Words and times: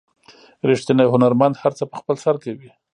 ریښتینی 0.69 1.05
هنرمند 1.13 1.55
هر 1.61 1.71
څه 1.77 1.83
په 1.89 1.95
خپل 2.01 2.15
سر 2.23 2.35
کوي. 2.43 2.69